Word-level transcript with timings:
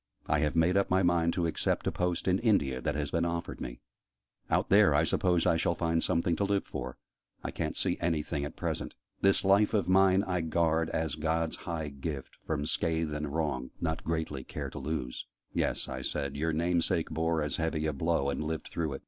I 0.25 0.39
have 0.39 0.55
made 0.55 0.77
up 0.77 0.89
my 0.89 1.03
mind 1.03 1.31
to 1.33 1.45
accept 1.45 1.85
a 1.85 1.91
post 1.91 2.27
in 2.27 2.39
India, 2.39 2.81
that 2.81 2.95
has 2.95 3.11
been 3.11 3.23
offered 3.23 3.61
me. 3.61 3.81
Out 4.49 4.69
there, 4.69 4.95
I 4.95 5.03
suppose 5.03 5.45
I 5.45 5.57
shall 5.57 5.75
find 5.75 6.01
something 6.01 6.35
to 6.37 6.43
live 6.43 6.65
for; 6.65 6.97
I 7.43 7.51
ca'n't 7.51 7.75
see 7.75 7.99
anything 8.01 8.43
at 8.43 8.55
present. 8.55 8.95
'This 9.21 9.43
life 9.45 9.75
of 9.75 9.87
mine 9.87 10.23
I 10.23 10.41
guard, 10.41 10.89
as 10.89 11.13
God's 11.13 11.55
high 11.67 11.89
gift, 11.89 12.35
from 12.43 12.65
scathe 12.65 13.13
and 13.13 13.27
wrong, 13.31 13.69
Not 13.79 14.03
greatly 14.03 14.43
care 14.43 14.71
to 14.71 14.79
lose!'" 14.79 15.27
"Yes," 15.53 15.87
I 15.87 16.01
said: 16.01 16.35
"your 16.35 16.51
name 16.51 16.81
sake 16.81 17.11
bore 17.11 17.43
as 17.43 17.57
heavy 17.57 17.85
a 17.85 17.93
blow, 17.93 18.31
and 18.31 18.43
lived 18.43 18.69
through 18.69 18.93
it." 18.93 18.99